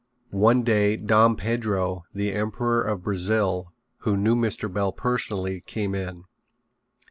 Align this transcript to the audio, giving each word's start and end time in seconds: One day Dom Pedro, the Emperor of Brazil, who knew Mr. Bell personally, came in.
One 0.33 0.63
day 0.63 0.97
Dom 0.97 1.35
Pedro, 1.35 2.05
the 2.11 2.33
Emperor 2.33 2.81
of 2.81 3.03
Brazil, 3.03 3.71
who 3.99 4.17
knew 4.17 4.33
Mr. 4.35 4.67
Bell 4.73 4.91
personally, 4.91 5.61
came 5.67 5.93
in. 5.93 6.23